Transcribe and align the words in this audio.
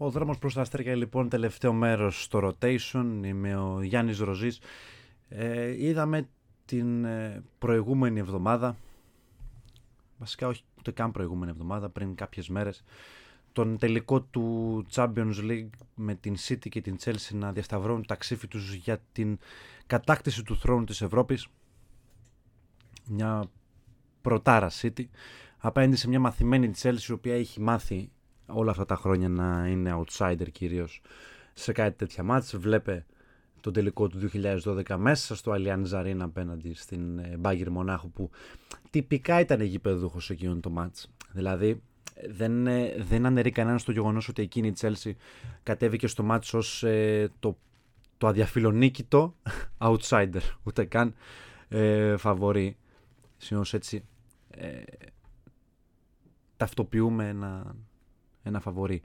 Ο 0.00 0.10
δρόμος 0.10 0.38
προς 0.38 0.54
τα 0.54 0.60
αστέρια 0.60 0.94
λοιπόν 0.94 1.28
τελευταίο 1.28 1.72
μέρος 1.72 2.22
στο 2.22 2.38
rotation. 2.60 3.20
Είμαι 3.24 3.56
ο 3.56 3.82
Γιάννης 3.82 4.18
Ροζής. 4.18 4.60
Ε, 5.28 5.84
είδαμε 5.86 6.28
την 6.64 7.04
ε, 7.04 7.42
προηγούμενη 7.58 8.18
εβδομάδα, 8.18 8.76
βασικά 10.18 10.46
όχι 10.48 10.62
ούτε 10.78 10.90
καν 10.90 11.10
προηγούμενη 11.10 11.50
εβδομάδα, 11.50 11.88
πριν 11.88 12.14
κάποιες 12.14 12.48
μέρες, 12.48 12.84
τον 13.52 13.78
τελικό 13.78 14.20
του 14.20 14.86
Champions 14.90 15.34
League 15.40 15.68
με 15.94 16.14
την 16.14 16.36
City 16.48 16.68
και 16.68 16.80
την 16.80 16.96
Chelsea 17.04 17.32
να 17.32 17.52
διασταυρώνουν 17.52 18.06
τα 18.06 18.14
ξύφη 18.14 18.48
τους 18.48 18.74
για 18.74 19.00
την 19.12 19.38
κατάκτηση 19.86 20.42
του 20.42 20.56
θρόνου 20.56 20.84
της 20.84 21.02
Ευρώπης. 21.02 21.48
Μια 23.06 23.44
πρωτάρα 24.20 24.70
City 24.80 25.04
απέναντι 25.58 25.96
σε 25.96 26.08
μια 26.08 26.20
μαθημένη 26.20 26.70
Chelsea 26.82 27.08
η 27.08 27.12
οποία 27.12 27.34
έχει 27.34 27.60
μάθει 27.60 28.10
όλα 28.48 28.70
αυτά 28.70 28.84
τα 28.84 28.96
χρόνια 28.96 29.28
να 29.28 29.66
είναι 29.68 30.02
outsider 30.04 30.46
κυρίως 30.52 31.00
σε 31.52 31.72
κάτι 31.72 31.96
τέτοια 31.96 32.22
μάτς. 32.22 32.56
Βλέπε 32.56 33.06
τον 33.60 33.72
τελικό 33.72 34.08
του 34.08 34.30
2012 34.32 34.96
μέσα 34.96 35.36
στο 35.36 35.52
Allianz 35.56 35.90
Arena 35.90 36.20
απέναντι 36.20 36.74
στην 36.74 37.18
ε, 37.18 37.38
Bayern 37.42 37.68
Μονάχου 37.70 38.10
που 38.10 38.30
τυπικά 38.90 39.40
ήταν 39.40 39.60
γηπεδούχος 39.60 40.30
εκείνον 40.30 40.60
το 40.60 40.70
μάτς. 40.70 41.10
Δηλαδή 41.32 41.82
δεν, 42.26 42.66
ε, 42.66 42.94
δεν 42.98 43.26
αναιρεί 43.26 43.50
κανένας 43.50 43.84
το 43.84 43.92
γεγονός 43.92 44.28
ότι 44.28 44.42
εκείνη 44.42 44.66
η 44.68 44.74
Chelsea 44.80 45.12
κατέβηκε 45.62 46.06
στο 46.06 46.22
μάτς 46.22 46.54
ως 46.54 46.82
ε, 46.82 47.30
το, 47.38 47.58
το 48.18 48.26
αδιαφιλονίκητο 48.26 49.34
outsider, 49.88 50.40
ούτε 50.62 50.84
καν 50.84 51.14
ε, 51.68 52.16
φαβορή. 52.16 52.76
Συνήθως 53.36 53.74
έτσι 53.74 54.04
ε, 54.50 54.82
ταυτοποιούμε 56.56 57.28
ένα, 57.28 57.76
ένα 58.48 58.60
φαβορή. 58.60 59.02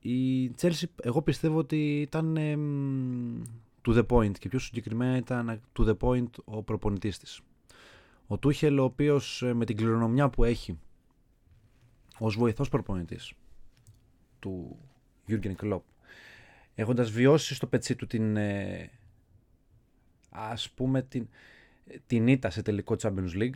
Η 0.00 0.48
Chelsea 0.60 0.84
εγώ 1.02 1.22
πιστεύω 1.22 1.58
ότι 1.58 2.00
ήταν 2.00 2.36
ε, 2.36 2.56
to 3.84 3.98
the 3.98 4.06
point 4.06 4.38
και 4.38 4.48
πιο 4.48 4.58
συγκεκριμένα 4.58 5.16
ήταν 5.16 5.60
to 5.78 5.88
the 5.88 5.96
point 5.98 6.30
ο 6.44 6.62
προπονητής 6.62 7.18
της. 7.18 7.40
Ο 8.26 8.38
Τούχελ 8.38 8.78
ο 8.78 8.84
οποίος 8.84 9.42
ε, 9.42 9.54
με 9.54 9.64
την 9.64 9.76
κληρονομιά 9.76 10.28
που 10.28 10.44
έχει 10.44 10.78
ως 12.18 12.36
βοηθός 12.36 12.68
προπονητής 12.68 13.32
του 14.38 14.78
Jürgen 15.28 15.54
Klopp 15.62 15.80
έχοντας 16.74 17.10
βιώσει 17.10 17.54
στο 17.54 17.66
πετσί 17.66 17.96
του 17.96 18.06
την 18.06 18.36
ε, 18.36 18.90
ας 20.30 20.70
πούμε 20.70 21.02
την, 21.02 21.28
την 22.06 22.26
ήττα 22.26 22.50
σε 22.50 22.62
τελικό 22.62 22.96
Champions 23.02 23.32
League 23.34 23.54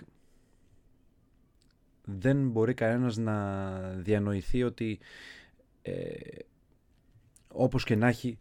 δεν 2.05 2.48
μπορεί 2.48 2.74
κανένας 2.74 3.16
να 3.16 3.78
διανοηθεί 3.91 4.62
ότι 4.62 4.98
ε, 5.83 6.12
όπως 7.48 7.84
και 7.84 7.96
να 7.96 8.08
έχει 8.08 8.38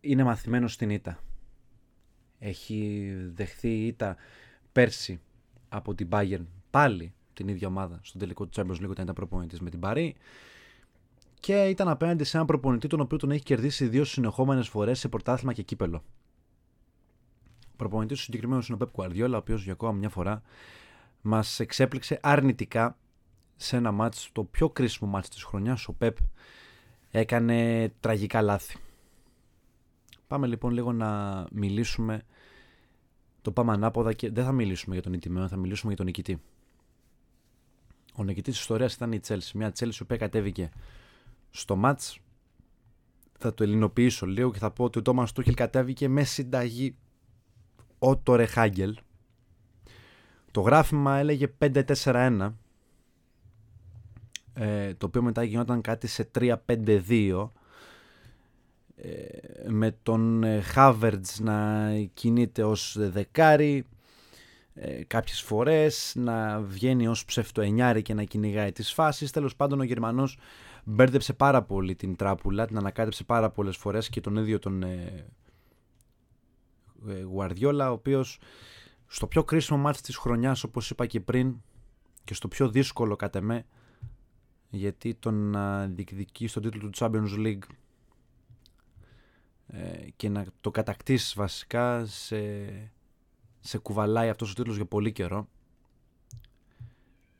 είναι 0.00 0.24
μαθημένος 0.24 0.72
στην 0.72 0.90
ήττα. 0.90 1.18
Έχει 2.38 3.10
δεχθεί 3.34 3.86
ήττα 3.86 4.16
πέρσι 4.72 5.20
από 5.68 5.94
την 5.94 6.08
Bayern 6.10 6.44
πάλι 6.70 7.14
την 7.32 7.48
ίδια 7.48 7.68
ομάδα 7.68 8.00
στον 8.02 8.20
τελικό 8.20 8.46
του 8.46 8.60
Champions 8.60 8.84
League 8.84 8.90
όταν 8.90 9.02
ήταν 9.02 9.14
προπονητής 9.14 9.60
με 9.60 9.70
την 9.70 9.80
Παρή 9.80 10.16
και 11.40 11.64
ήταν 11.64 11.88
απέναντι 11.88 12.24
σε 12.24 12.36
έναν 12.36 12.46
προπονητή 12.46 12.86
τον 12.86 13.00
οποίο 13.00 13.18
τον 13.18 13.30
έχει 13.30 13.42
κερδίσει 13.42 13.86
δύο 13.88 14.04
συνεχόμενες 14.04 14.68
φορές 14.68 14.98
σε 14.98 15.08
πρωτάθλημα 15.08 15.52
και 15.52 15.62
κύπελο. 15.62 16.04
Ο 17.72 17.76
προπονητής 17.76 18.16
του 18.16 18.22
συγκεκριμένου 18.22 18.62
είναι 18.68 18.78
ο 18.80 18.86
Pep 18.86 19.00
Guardiola, 19.00 19.32
ο 19.32 19.36
οποίος 19.36 19.62
για 19.62 19.72
ακόμα 19.72 19.92
μια 19.92 20.08
φορά 20.08 20.42
μας 21.22 21.60
εξέπληξε 21.60 22.18
αρνητικά 22.22 22.98
σε 23.56 23.76
ένα 23.76 23.92
μάτς, 23.92 24.28
το 24.32 24.44
πιο 24.44 24.70
κρίσιμο 24.70 25.10
μάτς 25.10 25.28
της 25.28 25.42
χρονιάς, 25.42 25.88
ο 25.88 25.92
Πεπ 25.92 26.16
έκανε 27.10 27.88
τραγικά 28.00 28.42
λάθη. 28.42 28.78
Πάμε 30.26 30.46
λοιπόν 30.46 30.72
λίγο 30.72 30.92
να 30.92 31.46
μιλήσουμε, 31.52 32.22
το 33.42 33.52
πάμε 33.52 33.72
ανάποδα 33.72 34.12
και 34.12 34.30
δεν 34.30 34.44
θα 34.44 34.52
μιλήσουμε 34.52 34.94
για 34.94 35.04
τον 35.04 35.12
ηττημένο, 35.12 35.48
θα 35.48 35.56
μιλήσουμε 35.56 35.88
για 35.88 35.96
τον 35.96 36.06
νικητή. 36.06 36.42
Ο 38.14 38.24
νικητής 38.24 38.52
της 38.52 38.60
ιστορίας 38.60 38.94
ήταν 38.94 39.12
η 39.12 39.20
Chelsea, 39.26 39.50
μια 39.54 39.72
Chelsea 39.78 40.06
που 40.06 40.16
κατέβηκε 40.18 40.70
στο 41.50 41.76
μάτς, 41.76 42.18
θα 43.38 43.54
το 43.54 43.62
ελληνοποιήσω 43.62 44.26
λίγο 44.26 44.50
και 44.50 44.58
θα 44.58 44.70
πω 44.70 44.84
ότι 44.84 44.98
ο 44.98 45.02
Τόμας 45.02 45.32
Τούχελ 45.32 45.54
κατέβηκε 45.54 46.08
με 46.08 46.24
συνταγή 46.24 46.96
Ότο 47.98 48.34
Ρεχάγκελ, 48.34 48.98
το 50.50 50.60
γράφημα 50.60 51.16
έλεγε 51.16 51.46
5-4-1, 51.58 52.54
ε, 54.54 54.94
το 54.94 55.06
οποίο 55.06 55.22
μετά 55.22 55.42
γινόταν 55.42 55.80
κάτι 55.80 56.06
σε 56.06 56.30
3-5-2, 56.38 57.52
ε, 58.96 59.68
με 59.68 59.96
τον 60.02 60.44
Χάβερτς 60.62 61.40
να 61.40 61.90
κινείται 62.14 62.62
ως 62.62 62.96
δεκάρι, 62.98 63.86
ε, 64.74 65.04
κάποιες 65.04 65.40
φορές 65.40 66.12
να 66.16 66.60
βγαίνει 66.60 67.08
ως 67.08 67.24
ψευτοενιάρι 67.24 68.02
και 68.02 68.14
να 68.14 68.24
κυνηγάει 68.24 68.72
τις 68.72 68.92
φάσεις. 68.92 69.30
Τέλος 69.30 69.56
πάντων 69.56 69.80
ο 69.80 69.82
Γερμανός 69.82 70.38
μπέρδεψε 70.84 71.32
πάρα 71.32 71.62
πολύ 71.62 71.94
την 71.94 72.16
τράπουλα, 72.16 72.66
την 72.66 72.76
ανακάτεψε 72.76 73.24
πάρα 73.24 73.50
πολλές 73.50 73.76
φορές 73.76 74.08
και 74.08 74.20
τον 74.20 74.36
ίδιο 74.36 74.58
τον 74.58 74.82
ε, 74.82 75.24
Γουαρδιόλα, 77.22 77.90
ο 77.90 77.92
οποίος 77.92 78.38
στο 79.12 79.26
πιο 79.26 79.44
κρίσιμο 79.44 79.78
μάτι 79.78 80.00
της 80.00 80.16
χρονιάς 80.16 80.64
όπως 80.64 80.90
είπα 80.90 81.06
και 81.06 81.20
πριν 81.20 81.56
και 82.24 82.34
στο 82.34 82.48
πιο 82.48 82.68
δύσκολο 82.68 83.16
κατά 83.16 83.40
με 83.40 83.66
γιατί 84.68 85.14
τον 85.14 85.34
να 85.34 85.86
διεκδικεί 85.86 86.46
στον 86.46 86.62
τίτλο 86.62 86.90
του 86.90 86.98
Champions 86.98 87.46
League 87.46 87.62
ε, 89.66 90.10
και 90.16 90.28
να 90.28 90.46
το 90.60 90.70
κατακτήσεις 90.70 91.34
βασικά 91.34 92.06
σε, 92.06 92.64
σε 93.60 93.78
κουβαλάει 93.78 94.28
αυτός 94.28 94.50
ο 94.50 94.54
τίτλος 94.54 94.76
για 94.76 94.86
πολύ 94.86 95.12
καιρό 95.12 95.48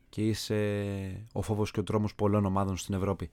και 0.08 0.26
είσαι 0.26 1.26
ο 1.32 1.42
φόβος 1.42 1.70
και 1.70 1.80
ο 1.80 1.82
τρόμος 1.82 2.14
πολλών 2.14 2.44
ομάδων 2.44 2.76
στην 2.76 2.94
Ευρώπη. 2.94 3.30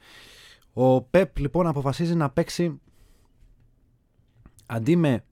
Ο 0.74 1.02
Πεπ 1.02 1.38
λοιπόν 1.38 1.68
αποφασίζει 1.68 2.16
να 2.16 2.30
παίξει 2.30 2.82
αντί 4.66 4.96
με 4.96 5.26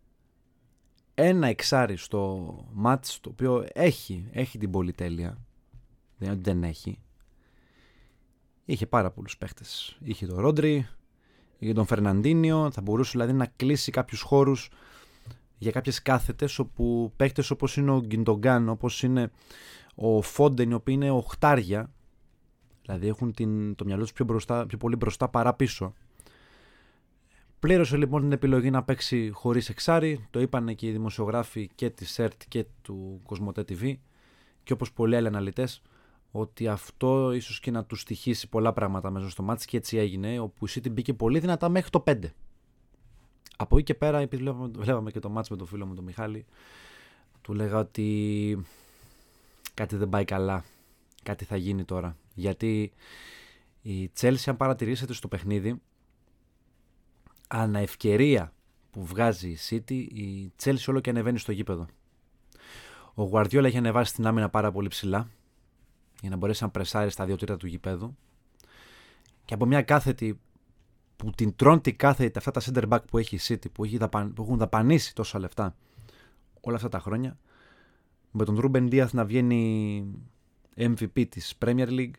ένα 1.16 1.48
εξάρι 1.48 1.98
στο 1.98 2.54
μάτς 2.74 3.20
το 3.20 3.30
οποίο 3.30 3.66
έχει, 3.74 4.28
έχει 4.32 4.58
την 4.58 4.72
πολυτέλεια. 4.72 5.38
Δεν 6.18 6.28
είναι 6.28 6.32
ότι 6.32 6.50
δεν 6.50 6.64
έχει. 6.64 7.00
Είχε 8.66 8.86
πάρα 8.86 9.12
πολλούς 9.12 9.38
παίχτες. 9.38 9.98
Είχε 10.02 10.26
τον 10.26 10.40
Ρόντρι 10.40 10.88
είχε 11.58 11.74
τον 11.74 11.86
Φερναντίνιο. 11.86 12.72
Θα 12.72 12.82
μπορούσε 12.82 13.12
δηλαδή 13.12 13.34
να 13.34 13.46
κλείσει 13.46 13.92
κάποιους 13.92 14.22
χώρους 14.22 14.70
για 15.58 15.72
κάποιες 15.72 16.02
κάθετες 16.02 16.60
όπου 16.60 17.14
παίχτες 17.16 17.52
όπως 17.52 17.78
είναι 17.78 17.92
ο 17.92 18.00
Γκιντογκάν 18.00 18.70
όπως 18.70 19.04
είναι 19.04 19.32
ο 19.96 20.22
Φόντεν 20.22 20.70
οι 20.70 20.74
οποίοι 20.74 20.96
είναι 20.98 21.12
οχτάρια. 21.12 21.92
Δηλαδή 22.82 23.08
έχουν 23.08 23.34
την, 23.34 23.76
το 23.76 23.86
μυαλό 23.86 24.02
τους 24.02 24.14
πιο, 24.14 24.26
μπροστά, 24.26 24.66
πιο 24.66 24.78
πολύ 24.78 24.96
μπροστά 24.96 25.30
παρά 25.30 25.54
πίσω 25.54 25.94
Πλήρωσε 27.66 27.98
λοιπόν 27.98 28.22
την 28.22 28.32
επιλογή 28.32 28.70
να 28.70 28.84
παίξει 28.84 29.30
χωρίς 29.34 29.70
εξάρι. 29.70 30.28
Το 30.30 30.40
είπαν 30.40 30.76
και 30.76 30.88
οι 30.88 30.92
δημοσιογράφοι 30.92 31.70
και 31.76 31.90
της 31.90 32.12
ΣΕΡΤ 32.12 32.42
και 32.48 32.66
του 32.82 33.22
Κοσμοτέ 33.24 33.62
TV 33.70 33.94
και 34.64 34.74
όπως 34.74 34.94
πολλοί 34.94 35.16
άλλοι 35.16 35.28
αναλυτές, 35.28 35.82
ότι 36.32 36.68
αυτό 36.68 37.32
ίσως 37.32 37.60
και 37.60 37.72
να 37.72 37.86
του 37.86 37.96
στοιχήσει 37.96 38.50
πολλά 38.50 38.74
πράγματα 38.74 39.10
μέσα 39.10 39.30
στο 39.30 39.44
μάτι 39.44 39.66
και 39.66 39.78
έτσι 39.78 39.98
έγινε. 39.98 40.40
Όπου 40.40 40.66
η 40.66 40.70
City 40.74 40.92
μπήκε 40.92 41.14
πολύ 41.14 41.40
δυνατά 41.40 41.70
μέχρι 41.70 41.90
το 41.90 42.04
5. 42.08 42.20
Από 43.58 43.76
εκεί 43.76 43.86
και 43.86 43.94
πέρα, 43.94 44.20
επειδή 44.20 44.44
βλέπαμε, 44.44 44.72
βλέπαμε 44.78 45.12
και 45.12 45.20
το 45.20 45.30
μάτς 45.30 45.50
με 45.50 45.56
τον 45.56 45.68
φίλο 45.68 45.86
μου 45.86 45.94
τον 45.94 46.04
Μιχάλη, 46.04 46.46
του 47.42 47.54
λέγα 47.54 47.78
ότι 47.80 48.66
κάτι 49.74 49.96
δεν 49.96 50.10
πάει 50.10 50.26
καλά. 50.26 50.64
Κάτι 51.24 51.46
θα 51.46 51.56
γίνει 51.56 51.84
τώρα. 51.84 52.18
Γιατί 52.34 52.92
η 53.82 54.12
Chelsea, 54.20 54.46
αν 54.46 54.58
παρατηρήσετε 54.58 55.14
στο 55.14 55.28
παιχνίδι, 55.28 55.82
αναευκαιρία 57.48 58.54
που 58.92 59.06
βγάζει 59.06 59.50
η 59.50 59.58
City, 59.70 60.08
η 60.14 60.52
Chelsea 60.64 60.86
όλο 60.88 61.00
και 61.00 61.10
ανεβαίνει 61.10 61.40
στο 61.40 61.52
γήπεδο. 61.52 61.86
Ο 63.14 63.30
Guardiola 63.32 63.64
έχει 63.64 63.78
ανεβάσει 63.78 64.14
την 64.14 64.28
άμυνα 64.28 64.50
πάρα 64.50 64.72
πολύ 64.72 64.88
ψηλά 64.88 65.28
για 66.22 66.30
να 66.30 66.36
μπορέσει 66.36 66.64
να 66.64 66.70
πρεσάρει 66.70 67.10
στα 67.10 67.26
δύο 67.26 67.36
τρίτα 67.36 67.58
του 67.58 67.68
γηπέδου 67.68 68.16
και 69.46 69.54
από 69.54 69.66
μια 69.66 69.82
κάθετη 69.82 70.40
που 71.16 71.32
την 71.32 71.56
τρώνει 71.56 71.82
κάθετη 71.82 72.38
αυτά 72.38 72.52
τα 72.52 72.62
center 72.62 72.90
back 72.90 73.00
που 73.10 73.18
έχει 73.18 73.36
η 73.36 73.40
City 73.42 73.72
που, 73.72 73.84
έχει 73.84 73.98
που 74.10 74.42
έχουν 74.42 74.58
δαπανίσει 74.58 75.16
τόσα 75.16 75.40
λεφτά 75.40 75.76
όλα 76.62 76.76
αυτά 76.76 76.90
τα 76.90 77.00
χρόνια 77.00 77.38
με 78.32 78.46
τον 78.46 78.60
Ρούμπεν 78.60 78.88
Díaz 78.92 79.10
να 79.12 79.26
βγαίνει 79.26 80.06
MVP 80.78 81.28
της 81.30 81.58
Premier 81.66 81.88
League 81.88 82.16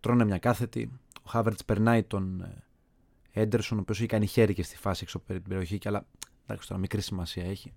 τρώνε 0.00 0.24
μια 0.24 0.38
κάθετη 0.38 0.90
ο 1.22 1.30
Havertz 1.32 1.64
περνάει 1.66 2.02
τον 2.02 2.40
ε, 2.40 2.63
Έντερσον, 3.36 3.78
ο 3.78 3.80
οποίος 3.80 3.98
έχει 3.98 4.06
κάνει 4.06 4.26
χέρι 4.26 4.54
και 4.54 4.62
στη 4.62 4.76
φάση 4.76 5.00
έξω 5.02 5.16
από 5.16 5.32
την 5.32 5.42
περιοχή, 5.42 5.78
και 5.78 5.88
αλλά 5.88 6.06
εντάξει 6.44 6.68
τώρα 6.68 6.80
μικρή 6.80 7.00
σημασία 7.00 7.44
έχει. 7.44 7.72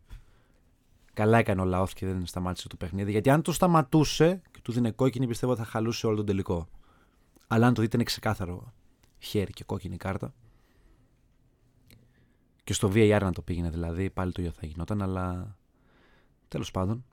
Καλά 1.14 1.38
έκανε 1.38 1.62
ο 1.62 1.66
Λαόφ 1.66 1.94
και 1.94 2.06
δεν 2.06 2.26
σταμάτησε 2.26 2.68
το 2.68 2.76
παιχνίδι. 2.76 3.12
Γιατί 3.12 3.30
αν 3.30 3.42
το 3.42 3.52
σταματούσε 3.52 4.42
και 4.52 4.60
του 4.64 4.72
δίνει 4.72 4.92
κόκκινη, 4.92 5.28
πιστεύω 5.28 5.56
θα 5.56 5.64
χαλούσε 5.64 6.08
όλο 6.08 6.16
τον 6.16 6.26
τελικό. 6.26 6.68
Αλλά 7.48 7.68
αν 7.68 7.74
το 7.74 7.82
δείτε 7.82 7.96
είναι 7.96 8.06
ξεκάθαρο 8.06 8.74
χέρι 9.20 9.52
και 9.52 9.64
κόκκινη 9.64 9.98
κάρτα. 9.98 10.34
Και 12.64 12.74
στο 12.74 12.92
VAR 12.94 13.20
να 13.22 13.32
το 13.32 13.42
πήγαινε 13.42 13.70
δηλαδή, 13.70 14.10
πάλι 14.10 14.32
το 14.32 14.42
ίδιο 14.42 14.54
θα 14.54 14.66
γινόταν, 14.66 15.02
αλλά 15.02 15.58
τέλος 16.48 16.72
πάντων. 16.72 17.06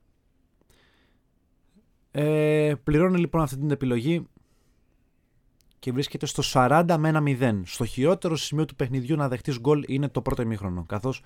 Ε, 2.11 2.75
πληρώνει 2.85 3.19
λοιπόν 3.19 3.41
αυτή 3.41 3.57
την 3.57 3.71
επιλογή 3.71 4.27
και 5.85 5.93
βρίσκεται 5.93 6.27
στο 6.27 6.43
40 6.53 6.97
με 6.99 7.11
1 7.15 7.41
0. 7.41 7.61
Στο 7.65 7.85
χειρότερο 7.85 8.37
σημείο 8.37 8.65
του 8.65 8.75
παιχνιδιού 8.75 9.17
να 9.17 9.29
δεχτείς 9.29 9.61
γκολ 9.61 9.85
είναι 9.87 10.09
το 10.09 10.23
πρώτο 10.23 10.43
ημίχρονο, 10.43 10.85
καθώς 10.89 11.23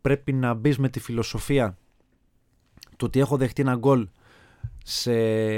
πρέπει 0.00 0.32
να 0.32 0.54
μπεις 0.54 0.78
με 0.78 0.88
τη 0.88 1.00
φιλοσοφία 1.00 1.78
του 2.90 3.04
ότι 3.06 3.20
έχω 3.20 3.36
δεχτεί 3.36 3.62
ένα 3.62 3.74
γκολ 3.74 4.08
σε 4.84 5.12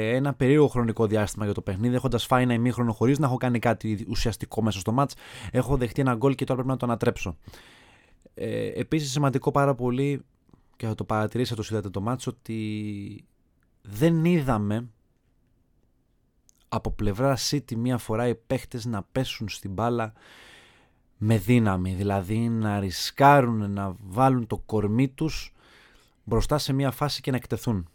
ένα 0.09 0.35
περίεργο 0.35 0.67
χρονικό 0.67 1.07
διάστημα 1.07 1.45
για 1.45 1.55
το 1.55 1.61
παιχνίδι, 1.61 1.95
έχοντας 1.95 2.27
φάει 2.27 2.43
ένα 2.43 2.55
ημίχρονο 2.55 2.93
χωρίς 2.93 3.19
να 3.19 3.27
έχω 3.27 3.37
κάνει 3.37 3.59
κάτι 3.59 4.07
ουσιαστικό 4.09 4.63
μέσα 4.63 4.79
στο 4.79 4.93
μάτς. 4.93 5.15
Έχω 5.51 5.77
δεχτεί 5.77 6.01
ένα 6.01 6.15
γκολ 6.15 6.35
και 6.35 6.45
τώρα 6.45 6.55
πρέπει 6.55 6.73
να 6.73 6.77
το 6.77 6.87
ανατρέψω. 6.87 7.37
Ε, 8.35 8.67
Επίσης, 8.67 9.11
σημαντικό 9.11 9.51
πάρα 9.51 9.75
πολύ 9.75 10.25
και 10.77 10.87
θα 10.87 10.95
το 10.95 11.05
παρατηρήσετε 11.05 11.63
το 11.63 11.69
είδατε 11.71 11.91
το 11.91 12.01
μάτς 12.01 12.27
ότι 12.27 13.25
δεν 13.83 14.25
είδαμε 14.25 14.89
από 16.75 16.91
πλευρά 16.91 17.37
City 17.51 17.75
μία 17.75 17.99
φορά 17.99 18.29
οι 18.29 18.35
παίχτες 18.35 18.85
να 18.85 19.03
πέσουν 19.03 19.49
στην 19.49 19.73
μπάλα 19.73 20.13
με 21.17 21.39
δύναμη, 21.39 21.95
δηλαδή 21.95 22.49
να 22.49 22.81
ρισκάρουν 22.81 23.73
να 23.73 23.97
βάλουν 24.01 24.47
το 24.47 24.59
κορμί 24.59 25.09
τους 25.09 25.53
μπροστά 26.25 26.59
σε 26.59 26.73
μία 26.73 26.91
φάση 26.91 27.21
και 27.21 27.31
να 27.31 27.37
εκτεθούν. 27.37 27.89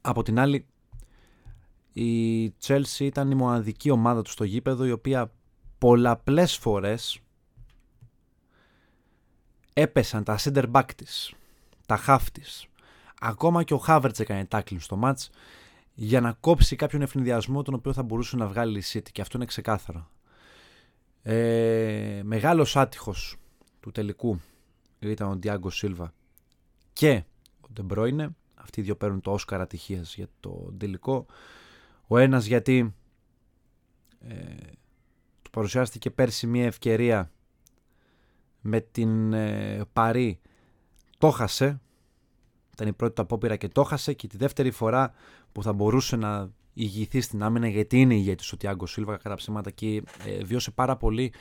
Από 0.00 0.22
την 0.22 0.38
άλλη, 0.38 0.66
η 1.92 2.48
Chelsea 2.66 2.98
ήταν 2.98 3.30
η 3.30 3.34
μοναδική 3.34 3.90
ομάδα 3.90 4.22
του 4.22 4.30
στο 4.30 4.44
γήπεδο 4.44 4.84
η 4.84 4.90
οποία 4.90 5.32
πολλαπλές 5.78 6.56
φορές 6.56 7.20
έπεσαν 9.72 10.24
τα 10.24 10.38
center 10.38 10.70
back 10.70 10.88
της, 10.96 11.34
τα 11.86 12.00
half 12.06 12.22
της. 12.32 12.66
Ακόμα 13.20 13.62
και 13.62 13.74
ο 13.74 13.82
Havertz 13.86 14.20
έκανε 14.20 14.48
tackling 14.50 14.80
στο 14.80 15.00
match 15.02 15.26
για 16.00 16.20
να 16.20 16.32
κόψει 16.32 16.76
κάποιον 16.76 17.02
ευνηδιασμό 17.02 17.62
τον 17.62 17.74
οποίο 17.74 17.92
θα 17.92 18.02
μπορούσε 18.02 18.36
να 18.36 18.46
βγάλει 18.46 18.78
η 18.78 18.82
City 18.92 19.10
και 19.12 19.20
αυτό 19.20 19.36
είναι 19.36 19.46
ξεκάθαρο. 19.46 20.10
Ε, 21.22 22.20
μεγάλος 22.24 22.76
άτυχος 22.76 23.36
του 23.80 23.90
τελικού 23.90 24.40
ήταν 24.98 25.30
ο 25.30 25.36
Ντιάγκο 25.36 25.70
Σίλβα 25.70 26.14
και 26.92 27.22
ο 27.60 27.66
Ντεμπρόινε. 27.72 28.36
Αυτοί 28.54 28.80
οι 28.80 28.82
δύο 28.82 28.96
παίρνουν 28.96 29.20
το 29.20 29.32
Όσκαρα 29.32 29.62
ατυχίας 29.62 30.14
για 30.14 30.28
το 30.40 30.72
τελικό. 30.78 31.26
Ο 32.06 32.18
ένας 32.18 32.44
γιατί 32.44 32.94
ε, 34.20 34.34
του 35.42 35.50
παρουσιάστηκε 35.50 36.10
πέρσι 36.10 36.46
μια 36.46 36.64
ευκαιρία 36.64 37.30
με 38.60 38.80
την 38.80 39.32
ε, 39.32 39.84
Παρή 39.92 40.40
το 41.18 41.30
χασε. 41.30 41.80
Ήταν 42.78 42.90
η 42.90 42.96
πρώτη 42.96 43.14
του 43.14 43.22
απόπειρα 43.22 43.56
και 43.56 43.68
το 43.68 43.82
χασε 43.82 44.12
και 44.12 44.26
τη 44.26 44.36
δεύτερη 44.36 44.70
φορά 44.70 45.12
που 45.52 45.62
θα 45.62 45.72
μπορούσε 45.72 46.16
να 46.16 46.50
ηγηθεί 46.74 47.20
στην 47.20 47.42
άμυνα 47.42 47.68
γιατί 47.68 48.00
είναι 48.00 48.14
ηγέτης 48.14 48.52
ο 48.52 48.56
Τιάγκο 48.56 48.86
Σίλβα 48.86 49.16
κατά 49.16 49.34
ψέματα 49.34 49.70
και 49.70 50.02
ε, 50.26 50.44
βιώσε 50.44 50.70
πάρα 50.70 50.96
πολύ 50.96 51.32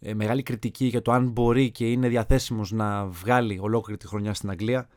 ε, 0.00 0.14
μεγάλη 0.14 0.42
κριτική 0.42 0.84
για 0.86 1.02
το 1.02 1.12
αν 1.12 1.28
μπορεί 1.28 1.70
και 1.70 1.90
είναι 1.90 2.08
διαθέσιμος 2.08 2.72
να 2.72 3.06
βγάλει 3.06 3.58
ολόκληρη 3.58 3.98
τη 3.98 4.06
χρονιά 4.06 4.34
στην 4.34 4.50
Αγγλία. 4.50 4.88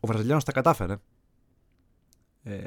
Ο 0.00 0.06
Βραζιλιάνος 0.06 0.44
τα 0.44 0.52
κατάφερε 0.52 0.96
ε, 2.42 2.62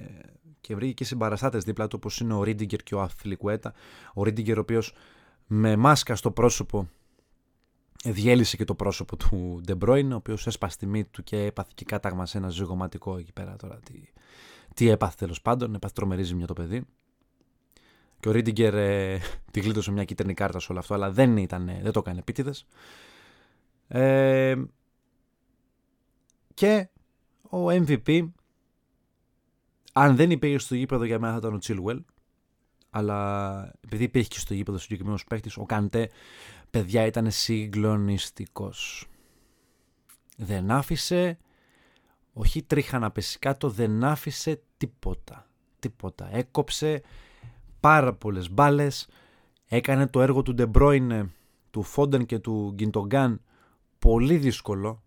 και 0.61 0.75
βρήκε 0.75 0.93
και 0.93 1.03
συμπαραστάτες 1.03 1.63
δίπλα 1.63 1.87
του 1.87 1.95
όπως 1.99 2.19
είναι 2.19 2.33
ο 2.33 2.43
Ρίντιγκερ 2.43 2.83
και 2.83 2.95
ο 2.95 3.01
Αθπιλικουέτα. 3.01 3.73
Ο 4.13 4.23
Ρίντιγκερ 4.23 4.57
ο 4.57 4.61
οποίος 4.61 4.93
με 5.47 5.75
μάσκα 5.75 6.15
στο 6.15 6.31
πρόσωπο 6.31 6.89
διέλυσε 8.11 8.57
και 8.57 8.65
το 8.65 8.75
πρόσωπο 8.75 9.17
του 9.17 9.61
Ντε 9.63 9.76
Μπρόινε, 9.76 10.11
ο 10.11 10.15
οποίος 10.15 10.47
έσπασε 10.47 10.77
τη 10.77 10.85
μύτη 10.85 11.09
του 11.09 11.23
και 11.23 11.37
έπαθε 11.43 11.69
και 11.75 11.85
κάταγμα 11.85 12.25
σε 12.25 12.37
ένα 12.37 12.49
ζυγωματικό 12.49 13.17
εκεί 13.17 13.33
πέρα 13.33 13.55
τώρα. 13.55 13.79
Τι, 13.83 13.93
τι 14.73 14.89
έπαθε 14.89 15.15
τέλος 15.17 15.41
πάντων, 15.41 15.75
έπαθε 15.75 15.93
τρομερή 15.93 16.23
ζημιά 16.23 16.47
το 16.47 16.53
παιδί. 16.53 16.85
Και 18.19 18.29
ο 18.29 18.31
Ρίντιγκερ 18.31 18.73
ε, 18.73 19.19
τη 19.51 19.59
γλίτωσε 19.59 19.91
μια 19.91 20.03
κίτρινη 20.03 20.33
κάρτα 20.33 20.59
σε 20.59 20.67
όλο 20.71 20.79
αυτό, 20.79 20.93
αλλά 20.93 21.11
δεν, 21.11 21.37
ήταν, 21.37 21.65
δεν 21.81 21.91
το 21.91 21.99
έκανε 21.99 22.19
επίτηδες. 22.19 22.65
Ε, 23.87 24.55
και 26.53 26.89
ο 27.41 27.67
MVP, 27.67 28.27
αν 29.93 30.15
δεν 30.15 30.31
υπήρχε 30.31 30.57
στο 30.57 30.75
γήπεδο 30.75 31.03
για 31.03 31.19
μένα 31.19 31.31
θα 31.31 31.37
ήταν 31.37 31.53
ο 31.53 31.57
Τσίλουελ, 31.57 32.01
αλλά 32.89 33.71
επειδή 33.81 34.03
υπήρχε 34.03 34.27
και 34.27 34.39
στο 34.39 34.53
γήπεδο 34.53 34.77
συγκεκριμένος 34.77 35.23
παίχτη, 35.23 35.51
ο 35.55 35.65
Καντέ 35.65 36.09
παιδιά 36.77 37.05
ήταν 37.05 37.31
συγκλονιστικός. 37.31 39.07
Δεν 40.37 40.71
άφησε, 40.71 41.37
όχι 42.33 42.63
τρίχα 42.63 42.99
να 42.99 43.11
πέσει 43.11 43.39
κάτω, 43.39 43.69
δεν 43.69 44.03
άφησε 44.03 44.61
τίποτα. 44.77 45.47
Τίποτα. 45.79 46.35
Έκοψε 46.35 47.01
πάρα 47.79 48.13
πολλές 48.13 48.51
μπάλες, 48.51 49.07
έκανε 49.65 50.07
το 50.07 50.21
έργο 50.21 50.41
του 50.41 50.53
Ντεμπρόινε, 50.53 51.31
του 51.71 51.83
Φόντεν 51.83 52.25
και 52.25 52.39
του 52.39 52.71
Γκιντογκάν 52.75 53.41
πολύ 53.99 54.37
δύσκολο, 54.37 55.03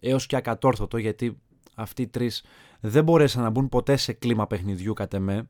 έως 0.00 0.26
και 0.26 0.36
ακατόρθωτο, 0.36 0.96
γιατί 0.96 1.40
αυτοί 1.74 2.02
οι 2.02 2.08
τρεις 2.08 2.44
δεν 2.80 3.04
μπορέσαν 3.04 3.42
να 3.42 3.50
μπουν 3.50 3.68
ποτέ 3.68 3.96
σε 3.96 4.12
κλίμα 4.12 4.46
παιχνιδιού 4.46 4.92
κατ' 4.92 5.14
εμέ. 5.14 5.48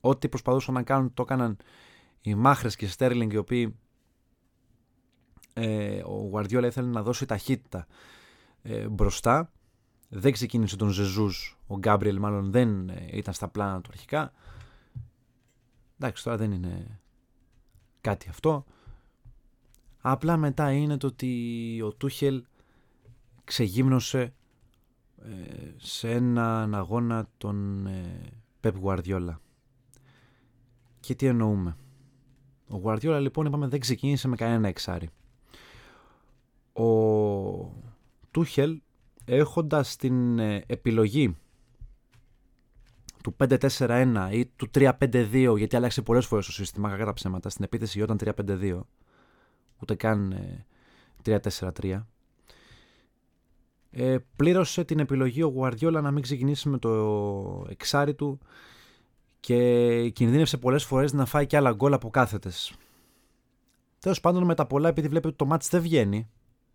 Ό,τι 0.00 0.28
προσπαθούσαν 0.28 0.74
να 0.74 0.82
κάνουν 0.82 1.14
το 1.14 1.22
έκαναν 1.22 1.56
οι 2.20 2.34
Μάχρες 2.34 2.76
και 2.76 2.84
οι 2.84 2.88
Στέρλινγκ 2.88 3.32
οι 3.32 3.36
οποίοι 3.36 3.76
ε, 5.60 6.02
ο 6.04 6.26
Γουαρδιόλα 6.30 6.66
ήθελε 6.66 6.88
να 6.88 7.02
δώσει 7.02 7.26
ταχύτητα 7.26 7.86
ε, 8.62 8.88
μπροστά. 8.88 9.52
Δεν 10.08 10.32
ξεκίνησε 10.32 10.76
τον 10.76 10.88
Ζεζούς, 10.88 11.58
ο 11.66 11.78
Γκάμπριελ 11.78 12.18
μάλλον 12.18 12.50
δεν 12.50 12.88
ε, 12.88 13.06
ήταν 13.12 13.34
στα 13.34 13.48
πλάνα 13.48 13.80
του 13.80 13.90
αρχικά. 13.92 14.32
Εντάξει, 15.98 16.24
τώρα 16.24 16.36
δεν 16.36 16.52
είναι 16.52 17.00
κάτι 18.00 18.28
αυτό. 18.28 18.64
Απλά 20.00 20.36
μετά 20.36 20.72
είναι 20.72 20.96
το 20.96 21.06
ότι 21.06 21.82
ο 21.82 21.92
Τούχελ 21.92 22.44
ξεγύμνωσε 23.44 24.34
ε, 25.16 25.32
σε 25.76 26.10
έναν 26.10 26.74
αγώνα 26.74 27.28
τον 27.36 27.88
Πεπ 28.60 28.76
Γουαρδιόλα. 28.76 29.40
Και 31.00 31.14
τι 31.14 31.26
εννοούμε. 31.26 31.76
Ο 32.68 32.76
Γουαρδιόλα 32.76 33.20
λοιπόν 33.20 33.46
είπαμε 33.46 33.66
δεν 33.66 33.80
ξεκίνησε 33.80 34.28
με 34.28 34.36
κανένα 34.36 34.68
εξάρι 34.68 35.10
ο 36.80 37.72
Τούχελ 38.30 38.80
έχοντας 39.24 39.96
την 39.96 40.38
ε, 40.38 40.64
επιλογή 40.66 41.36
του 43.22 43.36
5-4-1 43.38 44.28
ή 44.30 44.46
του 44.46 44.70
3-5-2 44.74 45.54
γιατί 45.56 45.76
άλλαξε 45.76 46.02
πολλές 46.02 46.26
φορές 46.26 46.46
το 46.46 46.52
σύστημα 46.52 46.90
κακά 46.90 47.04
τα 47.04 47.12
ψέματα 47.12 47.48
στην 47.48 47.64
επίθεση 47.64 47.98
γινόταν 47.98 48.34
3-5-2 48.46 48.80
ούτε 49.78 49.94
καν 49.94 50.34
3-4-3 51.24 52.02
ε, 53.90 54.16
πλήρωσε 54.36 54.84
την 54.84 54.98
επιλογή 54.98 55.42
ο 55.42 55.48
Γουαρδιόλα 55.48 56.00
να 56.00 56.10
μην 56.10 56.22
ξεκινήσει 56.22 56.68
με 56.68 56.78
το 56.78 57.66
εξάρι 57.68 58.14
του 58.14 58.38
και 59.40 60.08
κινδύνευσε 60.08 60.56
πολλές 60.56 60.84
φορές 60.84 61.12
να 61.12 61.24
φάει 61.24 61.46
και 61.46 61.56
άλλα 61.56 61.72
γκολ 61.72 61.92
από 61.92 62.10
κάθετες. 62.10 62.72
Τέλος 63.98 64.20
πάντων 64.20 64.44
με 64.44 64.54
τα 64.54 64.66
πολλά 64.66 64.88
επειδή 64.88 65.08
βλέπει 65.08 65.26
ότι 65.26 65.36
το 65.36 65.46
μάτς 65.46 65.68
δεν 65.68 65.80
βγαίνει 65.82 66.28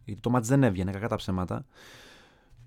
γιατί 0.06 0.22
το 0.22 0.30
μάτς 0.30 0.48
δεν 0.48 0.64
έβγαινε, 0.64 0.92
κακά 0.92 1.08
τα 1.08 1.16
ψέματα. 1.16 1.66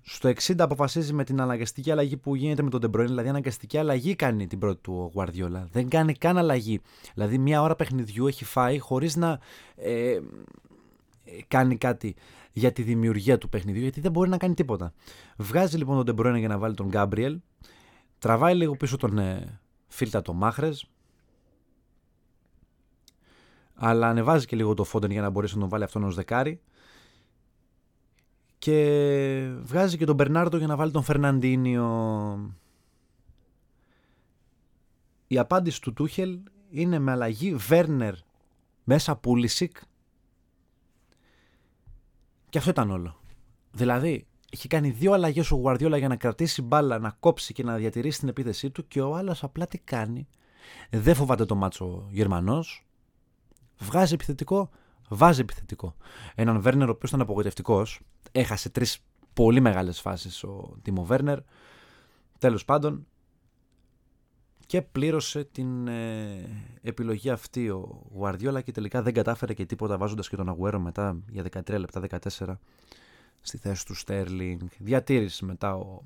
Στο 0.01 0.29
60 0.29 0.55
αποφασίζει 0.57 1.13
με 1.13 1.23
την 1.23 1.41
αναγκαστική 1.41 1.91
αλλαγή 1.91 2.17
που 2.17 2.35
γίνεται 2.35 2.61
με 2.61 2.69
τον 2.69 2.79
Ντε 2.79 2.87
Μπρόινε, 2.87 3.07
δηλαδή 3.07 3.29
αναγκαστική 3.29 3.77
αλλαγή 3.77 4.15
κάνει 4.15 4.47
την 4.47 4.59
πρώτη 4.59 4.81
του 4.81 4.93
ο 4.93 5.11
Γουαρδιόλα. 5.13 5.67
Δεν 5.71 5.89
κάνει 5.89 6.13
καν 6.13 6.37
αλλαγή. 6.37 6.81
Δηλαδή 7.13 7.37
μία 7.37 7.61
ώρα 7.61 7.75
παιχνιδιού 7.75 8.27
έχει 8.27 8.45
φάει 8.45 8.79
χωρίς 8.79 9.15
να 9.15 9.39
ε, 9.75 10.19
κάνει 11.47 11.77
κάτι 11.77 12.15
για 12.51 12.71
τη 12.71 12.81
δημιουργία 12.81 13.37
του 13.37 13.49
παιχνιδιού, 13.49 13.81
γιατί 13.81 14.01
δεν 14.01 14.11
μπορεί 14.11 14.29
να 14.29 14.37
κάνει 14.37 14.53
τίποτα. 14.53 14.93
Βγάζει 15.37 15.77
λοιπόν 15.77 15.95
τον 15.95 16.05
Ντε 16.05 16.14
Μπρόινε 16.14 16.35
για 16.35 16.47
να 16.47 16.57
βάλει 16.57 16.75
τον 16.75 16.87
Γκάμπριελ, 16.87 17.39
τραβάει 18.19 18.55
λίγο 18.55 18.75
πίσω 18.75 18.97
τον 18.97 19.17
ε, 19.17 19.59
Φίλτα 19.87 20.21
τον 20.21 20.35
Μάχρε, 20.35 20.69
αλλά 23.73 24.07
ανεβάζει 24.07 24.45
και 24.45 24.55
λίγο 24.55 24.73
το 24.73 24.83
Φόντεν 24.83 25.11
για 25.11 25.21
να 25.21 25.29
μπορέσει 25.29 25.53
να 25.53 25.59
τον 25.59 25.69
βάλει 25.69 25.83
αυτόν 25.83 26.03
ως 26.03 26.15
δεκάρι 26.15 26.61
και 28.59 29.51
βγάζει 29.61 29.97
και 29.97 30.05
τον 30.05 30.15
Μπερνάρντο 30.15 30.57
για 30.57 30.67
να 30.67 30.75
βάλει 30.75 30.91
τον 30.91 31.03
Φερναντίνιο. 31.03 31.87
Η 35.27 35.37
απάντηση 35.37 35.81
του 35.81 35.93
Τούχελ 35.93 36.39
είναι 36.69 36.99
με 36.99 37.11
αλλαγή 37.11 37.55
Βέρνερ 37.55 38.13
μέσα 38.83 39.15
Πούλισικ 39.15 39.77
και 42.49 42.57
αυτό 42.57 42.69
ήταν 42.69 42.91
όλο. 42.91 43.19
Δηλαδή, 43.71 44.27
έχει 44.51 44.67
κάνει 44.67 44.89
δύο 44.89 45.13
αλλαγές 45.13 45.51
ο 45.51 45.55
Γουαρδιόλα 45.55 45.97
για 45.97 46.07
να 46.07 46.15
κρατήσει 46.15 46.61
μπάλα, 46.61 46.99
να 46.99 47.15
κόψει 47.19 47.53
και 47.53 47.63
να 47.63 47.75
διατηρήσει 47.75 48.19
την 48.19 48.27
επίθεσή 48.27 48.69
του 48.69 48.87
και 48.87 49.01
ο 49.01 49.15
άλλος 49.15 49.43
απλά 49.43 49.67
τι 49.67 49.77
κάνει. 49.77 50.27
Δεν 50.89 51.15
φοβάται 51.15 51.45
το 51.45 51.55
μάτσο 51.55 52.07
Γερμανός. 52.11 52.85
Βγάζει 53.77 54.13
επιθετικό, 54.13 54.69
βάζει 55.09 55.41
επιθετικό. 55.41 55.95
Έναν 56.35 56.61
Βέρνερ 56.61 56.87
ο 56.87 56.91
οποίος 56.91 57.09
ήταν 57.09 57.21
απογοητευτικός. 57.21 57.99
Έχασε 58.31 58.69
τρεις 58.69 59.03
πολύ 59.33 59.59
μεγάλες 59.59 60.01
φάσεις 60.01 60.43
ο 60.43 60.77
Τίμο 60.81 61.03
Βέρνερ. 61.05 61.39
Τέλος 62.37 62.65
πάντων, 62.65 63.07
και 64.69 64.81
πλήρωσε 64.81 65.43
την 65.43 65.87
ε, 65.87 66.49
επιλογή 66.81 67.29
αυτή 67.29 67.69
ο 67.69 68.07
Γουαρδιόλα 68.13 68.61
και 68.61 68.71
τελικά 68.71 69.01
δεν 69.01 69.13
κατάφερε 69.13 69.53
και 69.53 69.65
τίποτα 69.65 69.97
βάζοντας 69.97 70.29
και 70.29 70.35
τον 70.35 70.49
Αγουέρο 70.49 70.79
μετά 70.79 71.17
για 71.29 71.43
13 71.43 71.79
λεπτά 71.79 72.01
14 72.37 72.55
στη 73.41 73.57
θέση 73.57 73.85
του 73.85 73.93
Στέρλινγκ. 73.93 74.59
Διατήρησε 74.77 75.45
μετά 75.45 75.75
ο, 75.75 76.01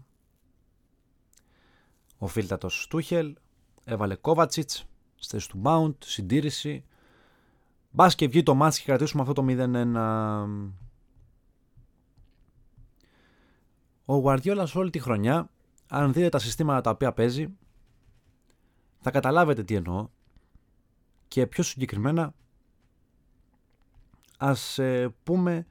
ο 2.17 2.27
φίλτατος 2.27 2.88
Τούχελ, 2.89 3.36
έβαλε 3.83 4.15
Κόβατσιτς 4.15 4.86
στη 5.15 5.36
θέση 5.36 5.50
του 5.50 5.57
Μάουντ, 5.57 5.95
συντήρηση. 6.00 6.83
Μπας 7.95 8.15
και 8.15 8.27
βγει 8.27 8.43
το 8.43 8.55
μάτς 8.55 8.79
και 8.79 8.85
κρατήσουμε 8.85 9.21
αυτό 9.21 9.33
το 9.33 9.45
0-1. 9.47 10.73
Ο 14.05 14.15
Γουαρδιόλα 14.15 14.67
όλη 14.73 14.89
τη 14.89 15.00
χρονιά, 15.00 15.50
αν 15.88 16.13
δείτε 16.13 16.29
τα 16.29 16.39
συστήματα 16.39 16.81
τα 16.81 16.89
οποία 16.89 17.13
παίζει, 17.13 17.50
θα 19.00 19.12
καταλάβετε 19.12 19.63
τι 19.63 19.75
εννοώ 19.75 20.07
και 21.27 21.47
πιο 21.47 21.63
συγκεκριμένα 21.63 22.33
ας 24.38 24.79
ε, 24.79 25.13
πούμε 25.23 25.65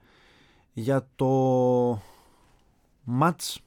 για 0.73 1.07
το 1.15 2.01
μάτς 3.03 3.61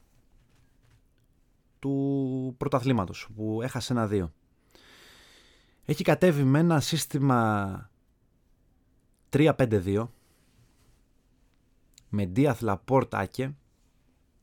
του 1.79 2.55
πρωταθλήματος 2.59 3.29
που 3.35 3.63
έχασε 3.63 3.93
ένα 3.93 4.07
δύο. 4.07 4.33
Έχει 5.85 6.05
κατέβει 6.05 6.43
με 6.43 6.59
ένα 6.59 6.81
σύστημα 6.81 7.91
3-5-2 9.31 10.09
με 12.09 12.27
Δίαθ 12.27 12.61
Λαπόρτ 12.61 13.15
Άκε 13.15 13.55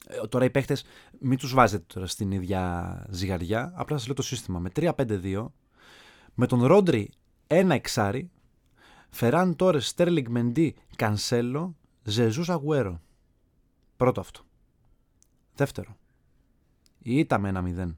ε, 0.07 0.27
τώρα 0.27 0.45
οι 0.45 0.49
παίχτες 0.49 0.83
μην 1.19 1.37
τους 1.37 1.53
βάζετε 1.53 1.83
τώρα 1.93 2.07
στην 2.07 2.31
ίδια 2.31 3.05
ζυγαριά. 3.09 3.73
Απλά 3.75 3.97
σας 3.97 4.05
λέω 4.05 4.15
το 4.15 4.21
σύστημα. 4.21 4.59
Με 4.59 4.69
3-5-2, 4.75 5.47
με 6.33 6.47
τον 6.47 6.65
Ρόντρι 6.65 7.11
ένα 7.47 7.73
εξάρι, 7.73 8.31
Φεράν 9.09 9.55
Τόρε, 9.55 9.79
Στέρλιγκ 9.79 10.27
Μεντί, 10.27 10.75
Κανσέλο, 10.95 11.75
Ζεσούς 12.03 12.51
Αγουέρο. 12.51 13.01
Πρώτο 13.97 14.19
αυτό. 14.19 14.41
Δεύτερο. 15.55 15.97
Η 16.99 17.19
ήττα 17.19 17.37
με 17.37 17.49
ένα 17.49 17.63
0 17.87 17.95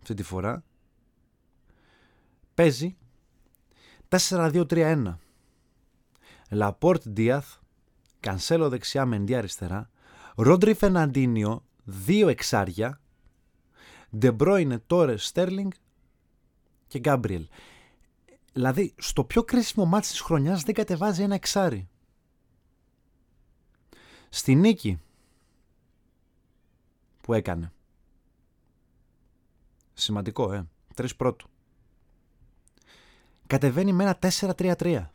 αυτή 0.00 0.14
τη 0.14 0.22
φορά. 0.22 0.64
Παίζει 2.54 2.96
4-2-3-1. 4.08 5.14
Λαπόρτ, 6.48 7.08
Ντίας, 7.08 7.56
Κανσέλο 8.20 8.68
δεξιά, 8.68 9.06
Μεντί 9.06 9.34
αριστερά, 9.34 9.90
Ρόντρι 10.36 10.74
Φερναντίνιο, 10.74 11.64
δύο 11.84 12.28
εξάρια. 12.28 13.00
Ντε 14.16 14.33
Μπρόινε, 14.33 14.78
Τόρες, 14.78 15.16
Στέρλινγκ 15.16 15.70
και 16.86 16.98
Γκάμπριελ. 16.98 17.48
Δηλαδή, 18.52 18.94
στο 18.98 19.24
πιο 19.24 19.42
κρίσιμο 19.44 19.84
μάτι 19.86 20.08
της 20.08 20.20
χρονιάς 20.20 20.62
δεν 20.62 20.74
κατεβάζει 20.74 21.22
ένα 21.22 21.34
εξάρι. 21.34 21.88
Στη 24.28 24.54
νίκη 24.54 25.00
που 27.22 27.34
έκανε. 27.34 27.72
Σημαντικό, 29.94 30.52
ε. 30.52 30.66
Τρεις 30.94 31.16
πρώτου. 31.16 31.48
Κατεβαίνει 33.46 33.92
με 33.92 34.02
ένα 34.02 34.18
4-3-3. 34.18 35.06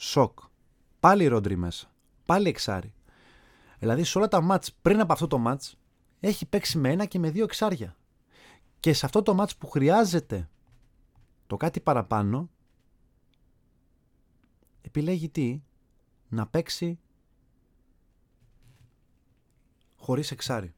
Σοκ. 0.00 0.38
Πάλι 1.00 1.26
Ρόντρι 1.26 1.56
μέσα. 1.56 1.90
Πάλι 2.24 2.48
εξάρι. 2.48 2.94
Δηλαδή 3.78 4.04
σε 4.04 4.18
όλα 4.18 4.28
τα 4.28 4.40
μάτς 4.40 4.72
πριν 4.82 5.00
από 5.00 5.12
αυτό 5.12 5.26
το 5.26 5.38
μάτς 5.38 5.78
έχει 6.20 6.46
παίξει 6.46 6.78
με 6.78 6.90
ένα 6.90 7.04
και 7.04 7.18
με 7.18 7.30
δύο 7.30 7.44
εξάρια. 7.44 7.96
Και 8.80 8.92
σε 8.92 9.06
αυτό 9.06 9.22
το 9.22 9.34
μάτς 9.34 9.56
που 9.56 9.68
χρειάζεται 9.68 10.48
το 11.46 11.56
κάτι 11.56 11.80
παραπάνω 11.80 12.50
επιλέγει 14.80 15.28
τι; 15.28 15.62
Να 16.28 16.46
παίξει 16.46 16.98
χωρίς 19.96 20.30
εξάρι. 20.30 20.74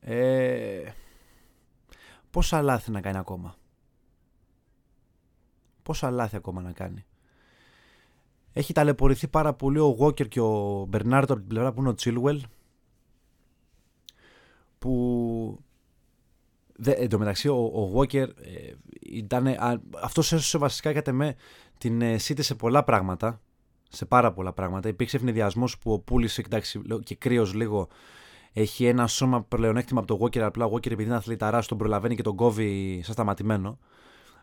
Ε, 0.00 0.92
πόσα 2.30 2.62
λάθη 2.62 2.90
να 2.90 3.00
κάνει 3.00 3.18
ακόμα; 3.18 3.56
Πόσα 5.84 6.10
λάθη 6.10 6.36
ακόμα 6.36 6.62
να 6.62 6.72
κάνει. 6.72 7.04
Έχει 8.52 8.72
ταλαιπωρηθεί 8.72 9.28
πάρα 9.28 9.52
πολύ 9.52 9.78
ο 9.78 9.96
Walker 10.00 10.28
και 10.28 10.40
ο 10.40 10.84
Μπερνάρτο 10.88 11.32
από 11.32 11.42
την 11.42 11.50
πλευρά 11.50 11.72
που 11.72 11.80
είναι 11.80 11.90
ο 11.90 11.94
Chilwell. 11.98 12.40
Που 14.78 15.64
Δε, 16.76 16.92
εν 16.92 17.08
τω 17.08 17.18
μεταξύ 17.18 17.48
ο, 17.48 17.56
ο 17.56 17.92
Walker 17.96 18.14
ε, 18.14 18.28
ήταν, 19.00 19.56
αυτός 20.02 20.32
έσωσε 20.32 20.58
βασικά 20.58 20.92
κατά 20.92 21.12
με 21.12 21.34
την 21.78 22.02
ε, 22.02 22.14
City 22.14 22.42
σε 22.42 22.54
πολλά 22.54 22.84
πράγματα 22.84 23.40
σε 23.88 24.04
πάρα 24.04 24.32
πολλά 24.32 24.52
πράγματα 24.52 24.88
υπήρξε 24.88 25.16
ευνηδιασμός 25.16 25.78
που 25.78 25.92
ο 25.92 25.98
Πούλης 25.98 26.40
και 27.04 27.14
κρύος 27.14 27.54
λίγο 27.54 27.88
έχει 28.52 28.86
ένα 28.86 29.06
σώμα 29.06 29.42
πλεονέκτημα 29.42 30.00
από 30.00 30.16
το 30.16 30.24
Walker 30.24 30.38
απλά 30.38 30.64
ο 30.64 30.70
Walker 30.72 30.86
επειδή 30.86 31.04
είναι 31.04 31.14
αθληταράς 31.14 31.66
τον 31.66 31.78
προλαβαίνει 31.78 32.16
και 32.16 32.22
τον 32.22 32.36
κόβει 32.36 33.00
σαν 33.04 33.14
σταματημένο 33.14 33.78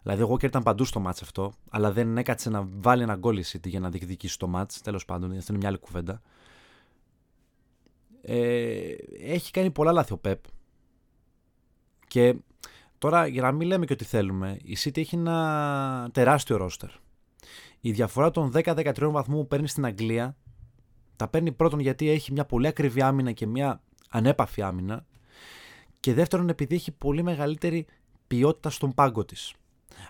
Δηλαδή, 0.03 0.23
ο 0.23 0.31
Walker 0.31 0.43
ήταν 0.43 0.63
παντού 0.63 0.85
στο 0.85 0.99
μάτς 0.99 1.21
αυτό, 1.21 1.53
αλλά 1.69 1.91
δεν 1.91 2.17
έκατσε 2.17 2.49
να 2.49 2.67
βάλει 2.71 3.01
ένα 3.03 3.15
γκόλ 3.15 3.43
City 3.51 3.67
για 3.67 3.79
να 3.79 3.89
διεκδικήσει 3.89 4.37
το 4.37 4.47
μάτς. 4.47 4.81
Τέλος 4.81 5.05
πάντων, 5.05 5.31
αυτή 5.31 5.45
είναι 5.49 5.59
μια 5.59 5.67
άλλη 5.69 5.77
κουβέντα. 5.77 6.21
Ε, 8.21 8.93
έχει 9.19 9.51
κάνει 9.51 9.71
πολλά 9.71 9.91
λάθη 9.91 10.13
ο 10.13 10.17
Πεπ. 10.17 10.43
Και 12.07 12.35
τώρα, 12.97 13.27
για 13.27 13.41
να 13.41 13.51
μην 13.51 13.67
λέμε 13.67 13.85
και 13.85 13.93
ότι 13.93 14.03
θέλουμε, 14.03 14.57
η 14.63 14.77
City 14.79 14.97
έχει 14.97 15.15
ένα 15.15 16.09
τεράστιο 16.13 16.57
ρόστερ. 16.57 16.89
Η 17.81 17.91
διαφορά 17.91 18.31
των 18.31 18.51
10-13 18.53 19.09
βαθμού 19.11 19.37
που 19.37 19.47
παίρνει 19.47 19.67
στην 19.67 19.85
Αγγλία 19.85 20.35
τα 21.15 21.27
παίρνει 21.27 21.51
πρώτον 21.51 21.79
γιατί 21.79 22.09
έχει 22.09 22.31
μια 22.31 22.45
πολύ 22.45 22.67
ακριβή 22.67 23.01
άμυνα 23.01 23.31
και 23.31 23.47
μια 23.47 23.81
ανέπαφη 24.09 24.61
άμυνα. 24.61 25.05
Και 25.99 26.13
δεύτερον, 26.13 26.49
επειδή 26.49 26.75
έχει 26.75 26.91
πολύ 26.91 27.23
μεγαλύτερη 27.23 27.85
ποιότητα 28.27 28.69
στον 28.69 28.93
πάγκο 28.93 29.25
της. 29.25 29.53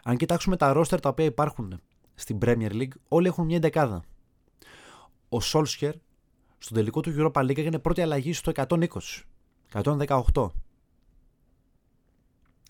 Αν 0.04 0.18
κοιτάξουμε 0.18 0.58
τα 0.58 0.74
ρόστερ 0.74 1.00
τα 1.00 1.10
οποία 1.10 1.26
υπάρχουν 1.26 1.80
στην 2.16 2.38
Premier 2.42 2.72
League, 2.72 2.94
όλοι 3.08 3.28
έχουν 3.28 3.46
μια 3.46 3.60
δεκάδα. 3.60 4.04
Ο 5.30 5.38
Solskjaer 5.54 5.94
στον 6.58 6.78
τελικό 6.78 7.02
του 7.02 7.14
Europa 7.18 7.42
League 7.42 7.58
έγινε 7.58 7.80
πρώτη 7.80 8.02
αλλαγή 8.02 8.34
στο 8.34 8.52
120, 8.56 8.88
118. 9.72 10.50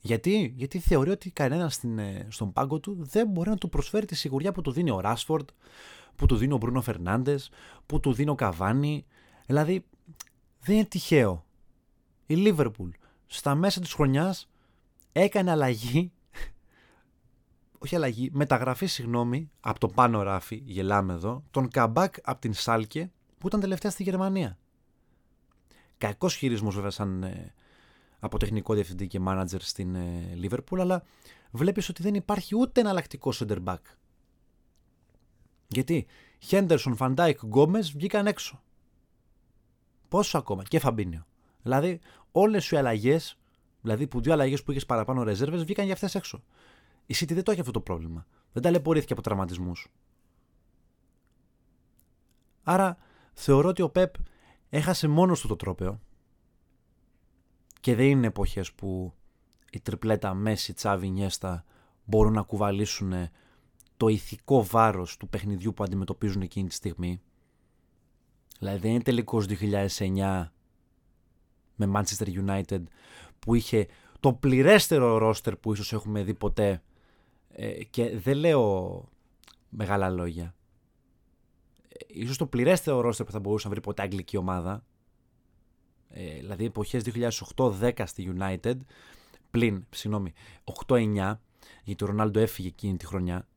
Γιατί, 0.02 0.54
Γιατί 0.56 0.80
θεωρεί 0.80 1.10
ότι 1.10 1.32
κανένας 1.32 1.84
ε, 1.84 2.28
στον 2.30 2.54
πάγκο 2.54 2.80
του 2.80 2.98
δεν 3.00 3.28
μπορεί 3.28 3.50
να 3.50 3.58
του 3.58 3.70
προσφέρει 3.70 4.06
τη 4.06 4.16
σιγουριά 4.16 4.52
που 4.52 4.62
του 4.62 4.72
δίνει 4.72 4.92
ο 4.92 5.00
Ράσφορντ, 5.00 5.50
που 6.16 6.26
του 6.26 6.36
δίνει 6.36 6.54
ο 6.54 6.58
Μπρούνο 6.58 6.82
Φερνάντε, 6.82 7.36
που 7.86 8.00
του 8.00 8.14
δίνει 8.14 8.30
ο 8.30 8.36
Καβάνι. 8.36 9.06
Δηλαδή, 9.46 9.86
δεν 10.60 10.76
είναι 10.76 10.86
τυχαίο. 10.86 11.46
Η 12.26 12.36
Λίβερπουλ 12.36 12.90
στα 13.28 13.56
μέσα 13.56 13.80
της 13.80 13.94
χρονιάς 13.94 14.50
έκανε 15.12 15.52
αλλαγή 15.52 16.12
όχι 17.84 17.96
αλλαγή, 17.96 18.30
μεταγραφή, 18.34 18.86
συγγνώμη, 18.86 19.52
από 19.60 19.80
το 19.80 19.88
πάνω 19.88 20.22
ράφι, 20.22 20.62
γελάμε 20.66 21.14
εδώ, 21.14 21.44
τον 21.52 21.68
Καμπάκ 21.70 22.16
από 22.24 22.42
την 22.42 22.54
Σάλκε 22.54 23.12
που 23.38 23.48
ήταν 23.48 23.60
τελευταία 23.60 23.92
στη 23.92 24.04
Γερμανία. 24.04 24.58
Κακός 25.98 26.36
χειρισμός 26.36 26.76
βέβαια 26.76 26.90
σαν 26.90 27.24
ε, 27.24 27.54
από 28.20 28.40
τεχνικό 28.40 28.74
διευθυντή 28.74 29.08
και 29.08 29.20
μάνατζερ 29.20 29.62
στην 29.62 29.96
Λίβερπουλ, 30.36 30.82
αλλά 30.82 31.04
βλέπεις 31.52 31.90
ότι 31.90 32.04
δεν 32.04 32.14
υπάρχει 32.14 32.56
ούτε 32.56 32.82
εναλλακτικό 32.82 33.32
center 33.34 33.64
back. 33.64 33.80
Γιατί 35.68 36.08
Χέντερσον, 36.40 36.96
Φαν 36.96 37.15
Ντάικ, 37.15 37.44
Γκόμες 37.44 37.92
βγήκαν 37.92 38.28
έξω. 38.28 38.62
Πόσο 40.08 40.38
ακόμα, 40.38 40.64
και 40.64 40.80
Φαμπίνιο. 40.80 41.26
Δηλαδή, 41.62 42.00
όλες 42.32 42.72
οι 42.72 42.76
αλλαγές, 42.76 43.38
δηλαδή 43.82 44.08
που 44.08 44.22
δύο 44.22 44.34
αλλαγές 44.34 44.64
που 44.64 44.72
είχες 44.72 44.86
παραπάνω 44.86 45.24
ρεζέρβε, 45.24 45.58
βγήκαν 45.58 45.86
για 45.86 45.94
αυτές 45.94 46.16
έξω. 46.16 46.44
Η 47.12 47.16
City 47.18 47.34
δεν 47.34 47.44
το 47.44 47.52
έχει 47.52 47.60
αυτό 47.60 47.72
το 47.72 47.82
πρόβλημα. 47.82 48.28
Δεν 48.52 48.62
ταλαιπωρήθηκε 48.62 49.14
από 49.14 49.22
τραυματισμούς. 49.22 49.92
Άρα 52.64 52.98
θεωρώ 53.34 53.70
ότι 53.70 53.82
ο 53.82 53.90
Πεπ 53.90 54.14
έχασε 54.70 55.08
μόνος 55.08 55.42
του 55.42 55.48
το 55.48 55.56
τρόπεο 55.56 56.00
και 57.80 57.96
δεν 57.96 58.06
είναι 58.06 58.28
εποχές 58.28 58.74
που 58.74 59.14
η 59.72 59.80
τριπλέτα 59.80 60.34
Μέση, 60.34 60.74
Τσάβι, 60.74 61.10
Νιέστα 61.10 61.66
μπορούν 62.06 62.34
να 62.34 62.42
κουβαλήσουν 62.42 63.14
το 63.98 64.08
ηθικό 64.08 64.64
βάρος 64.64 65.18
του 65.18 65.28
παιχνιδιού 65.28 65.74
που 65.74 65.84
αντιμετωπίζουν 65.84 66.42
εκείνη 66.42 66.68
τη 66.68 66.74
στιγμή. 66.74 67.22
Δηλαδή 68.60 68.78
δεν 68.78 68.92
είναι 68.92 69.04
τελικός 69.04 69.46
2009 69.50 70.48
με 71.76 71.92
Manchester 71.96 72.28
United 72.46 72.84
που 73.40 73.56
είχε 73.56 73.88
το 74.20 74.34
πληρέστερο 74.34 75.18
ρόστερ 75.18 75.56
που 75.56 75.74
ίσως 75.74 75.94
έχουμε 75.94 76.24
δει 76.24 76.34
ποτέ 76.34 76.82
ε, 77.54 77.84
και 77.84 78.18
δεν 78.18 78.38
λέω 78.38 79.04
μεγάλα 79.70 80.10
λόγια. 80.10 80.56
Ε, 81.88 82.06
ίσως 82.08 82.38
το 82.38 82.46
πληρέστερο 82.46 83.02
ρόστερ 83.02 83.26
που 83.26 83.32
θα 83.32 83.40
μπορούσε 83.40 83.68
να 83.68 83.74
βρει 83.74 83.82
ποτέ 83.82 84.02
αγγλική 84.02 84.38
ομάδα. 84.38 84.86
Ε, 86.10 86.36
δηλαδή 86.36 86.66
εποχές 86.66 87.04
2008-10 87.56 87.92
στη 88.06 88.34
United 88.38 88.76
πλην, 89.52 89.86
συγγνώμη, 89.90 90.34
8-9 90.88 91.36
γιατί 91.84 92.04
ο 92.04 92.08
Ρονάλντο 92.08 92.40
έφυγε 92.40 92.68
εκείνη 92.68 92.98
τη 92.98 93.06
χρονιά. 93.06 93.48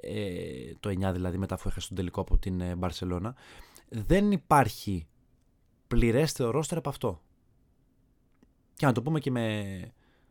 Ε, 0.00 0.74
το 0.80 0.90
9 0.90 1.12
δηλαδή 1.12 1.38
μετά 1.38 1.54
αφού 1.54 1.68
έχασε 1.68 1.88
τον 1.88 1.96
τελικό 1.96 2.20
από 2.20 2.38
την 2.38 2.60
ε, 2.60 2.74
Μπαρσελώνα 2.74 3.34
δεν 3.88 4.32
υπάρχει 4.32 5.06
πληρέστερο 5.86 6.50
ρόστερ 6.50 6.78
από 6.78 6.88
αυτό. 6.88 7.22
Και 8.74 8.86
να 8.86 8.92
το 8.92 9.02
πούμε 9.02 9.20
και 9.20 9.30
με, 9.30 9.64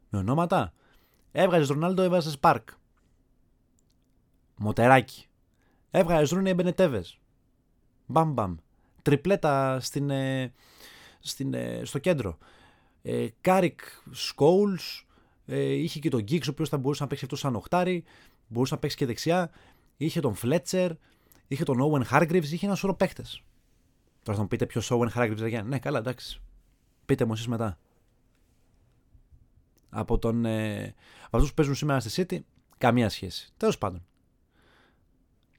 με 0.10 0.20
ονόματα. 0.20 0.74
Έβγαζες 1.32 1.68
Ρονάλντο, 1.68 2.02
έβγαζες 2.02 2.32
Παρκ 2.32 2.70
μοτεράκι 4.60 5.26
έβγαζες 5.92 6.36
Ρούνι 6.36 6.54
έμπαινε 6.54 6.82
Τέβες. 6.82 7.06
μπαμ 8.06 8.34
μπαμ 8.34 8.56
τριπλέτα 9.02 9.80
στην, 9.80 10.10
ε, 10.10 10.54
στην, 11.20 11.54
ε, 11.54 11.82
στο 11.84 12.00
κέντρο 12.00 12.38
ε, 13.02 13.28
Κάρικ 13.42 13.80
Σκόουλς 14.12 15.06
ε, 15.46 15.62
είχε 15.62 16.00
και 16.00 16.10
τον 16.10 16.22
Γκίξ 16.22 16.48
ο 16.48 16.52
οποίος 16.52 16.70
θα 16.70 16.78
μπορούσε 16.78 17.04
να 17.04 17.10
παίξει 17.10 17.24
αυτός 17.26 17.40
σαν 17.40 17.56
οχτάρι 17.56 18.04
μπορούσε 18.48 18.74
να 18.74 18.80
παίξει 18.80 18.98
και 18.98 19.06
δεξιά 19.06 19.52
είχε 19.98 20.20
τον 20.20 20.34
Φλέτσερ 20.34 20.92
είχε 21.48 21.64
τον 21.64 21.78
Owen 21.82 22.04
Hargreaves 22.12 22.52
είχε 22.52 22.66
ένα 22.66 22.76
σωρό 22.76 22.94
παίχτε. 22.94 23.24
Τώρα 24.24 24.38
θα 24.38 24.42
μου 24.44 24.48
πείτε 24.48 24.66
ποιος 24.66 24.92
Owen 24.92 25.10
Hargreaves 25.16 25.36
δεν 25.36 25.66
Ναι, 25.66 25.80
καλά, 25.80 25.98
εντάξει. 25.98 26.42
Πείτε 27.06 27.26
μου 27.26 27.34
εσείς 27.34 27.48
μετά. 27.48 27.78
Από, 29.90 30.18
τον, 30.18 30.46
ε, 30.46 30.96
από 31.26 31.36
αυτούς 31.38 31.50
που 31.50 31.56
παίζουν 31.56 31.76
σήμερα 31.76 32.00
στη 32.00 32.26
City, 32.30 32.40
καμία 32.78 33.10
σχέση. 33.10 33.54
Τέλος 33.58 33.78
πάντων. 33.78 34.06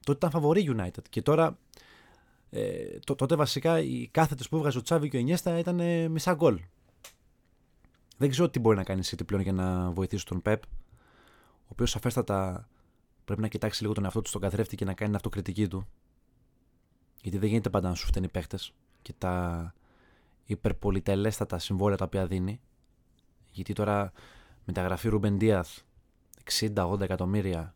Τότε 0.04 0.19
ήταν 0.19 0.30
φαβορή 0.30 0.75
United 0.76 1.02
και 1.11 1.23
τώρα 1.23 1.59
ε, 2.50 2.99
τότε 3.16 3.37
βασικά 3.37 3.80
οι 3.80 4.09
κάθετες 4.11 4.49
που 4.49 4.57
έβγαζε 4.57 4.78
ο 4.78 4.83
Τσάβη 4.83 5.09
και 5.09 5.16
ο 5.16 5.21
Ενιέστα 5.21 5.59
ήταν 5.59 5.80
ε, 5.80 6.09
μισά 6.09 6.35
γκολ. 6.35 6.61
Δεν 8.16 8.30
ξέρω 8.30 8.50
τι 8.50 8.59
μπορεί 8.59 8.76
να 8.76 8.85
κάνει 8.85 9.00
η 9.00 9.04
City 9.07 9.26
πλέον 9.26 9.42
για 9.42 9.52
να 9.52 9.90
βοηθήσει 9.90 10.26
τον 10.26 10.42
Pep, 10.45 10.57
ο 11.42 11.69
οποίος 11.69 11.90
σαφέστατα 11.90 12.69
πρέπει 13.25 13.40
να 13.40 13.49
κοιτάξει 13.49 13.83
λίγο 13.83 13.95
τον 13.95 14.04
εαυτό 14.04 14.21
του 14.21 14.28
στον 14.28 14.40
καθρέφτη 14.40 14.76
και 14.76 14.85
να 14.85 14.95
κάνει 14.95 15.07
την 15.07 15.16
αυτοκριτική 15.16 15.69
του. 15.69 15.88
Γιατί 17.23 17.38
δεν 17.38 17.49
γίνεται 17.49 17.71
πάντα 17.71 17.88
να 17.88 17.95
σου 17.95 18.07
φταίνει 18.07 18.26
οι 18.26 18.30
παίχτες 18.30 18.73
και 19.02 19.12
τα 19.19 19.75
υπερπολιτελέστατα 20.45 21.59
συμβόλαια 21.59 21.97
τα 21.97 22.04
οποία 22.04 22.26
δίνει. 22.26 22.61
Γιατί 23.50 23.73
τώρα 23.73 24.12
μεταγραφή 24.64 25.09
Ρούμπεν 25.09 25.38
Δίαθ 25.38 25.78
60-80 26.75 27.00
εκατομμύρια 27.00 27.75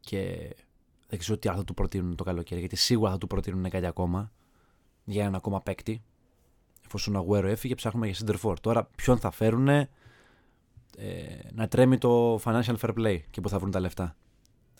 και 0.00 0.54
δεν 1.14 1.22
ξέρω 1.22 1.38
τι 1.38 1.48
άλλο 1.48 1.58
θα 1.58 1.64
του 1.64 1.74
προτείνουν 1.74 2.16
το 2.16 2.24
καλοκαίρι. 2.24 2.60
Γιατί 2.60 2.76
σίγουρα 2.76 3.10
θα 3.10 3.18
του 3.18 3.26
προτείνουν 3.26 3.70
κάτι 3.70 3.86
ακόμα 3.86 4.32
για 5.04 5.22
έναν 5.22 5.34
ακόμα 5.34 5.62
παίκτη. 5.62 6.02
Εφόσον 6.84 7.14
ο 7.14 7.18
Αγουέρο 7.18 7.48
έφυγε, 7.48 7.74
ψάχνουμε 7.74 8.06
για 8.06 8.14
Σιντερφόρ. 8.14 8.60
Τώρα 8.60 8.84
ποιον 8.84 9.18
θα 9.18 9.30
φέρουν 9.30 9.68
ε, 9.68 9.88
να 11.52 11.68
τρέμει 11.68 11.98
το 11.98 12.36
financial 12.36 12.76
fair 12.80 12.94
play 12.98 13.20
και 13.30 13.40
πού 13.40 13.48
θα 13.48 13.58
βρουν 13.58 13.70
τα 13.70 13.80
λεφτά. 13.80 14.16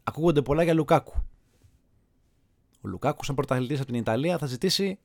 Ακούγονται 0.05 0.43
πολλά 0.43 0.63
για 0.63 0.75
Λουκάκου. 0.75 1.23
Ο 2.81 2.89
Λουκάκου, 2.89 3.25
σαν 3.25 3.35
πρωταθλητής 3.35 3.79
από 3.79 3.87
την 3.87 4.01
Ιταλία, 4.01 4.39
θα 4.39 4.47
ζητήσει 4.47 4.99